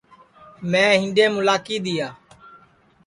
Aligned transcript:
میں 0.69 0.91
ہِیڈؔیم 1.01 1.33
اُلاکی 1.39 1.77
دِؔیا 1.83 2.09